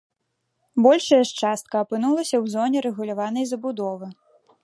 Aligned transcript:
Большая 0.85 1.19
ж 1.31 1.35
частка 1.41 1.75
апынулася 1.85 2.35
ў 2.43 2.55
зоне 2.55 2.77
рэгуляванай 2.87 3.45
забудовы. 3.53 4.07